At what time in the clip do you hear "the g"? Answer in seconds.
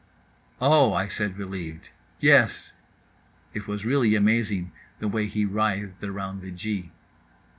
6.41-6.89